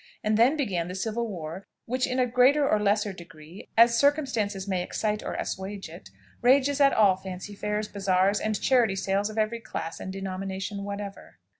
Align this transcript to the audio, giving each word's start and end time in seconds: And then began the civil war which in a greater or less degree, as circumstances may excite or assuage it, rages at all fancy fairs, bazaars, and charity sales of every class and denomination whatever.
And 0.23 0.35
then 0.35 0.57
began 0.57 0.87
the 0.87 0.95
civil 0.95 1.27
war 1.27 1.67
which 1.85 2.07
in 2.07 2.17
a 2.17 2.25
greater 2.25 2.67
or 2.67 2.79
less 2.79 3.03
degree, 3.03 3.69
as 3.77 3.99
circumstances 3.99 4.67
may 4.67 4.81
excite 4.81 5.21
or 5.21 5.35
assuage 5.35 5.89
it, 5.89 6.09
rages 6.41 6.81
at 6.81 6.91
all 6.93 7.15
fancy 7.15 7.53
fairs, 7.53 7.87
bazaars, 7.87 8.39
and 8.39 8.59
charity 8.59 8.95
sales 8.95 9.29
of 9.29 9.37
every 9.37 9.59
class 9.59 9.99
and 9.99 10.11
denomination 10.11 10.85
whatever. 10.85 11.37